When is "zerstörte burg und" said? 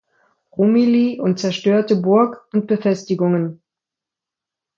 1.37-2.65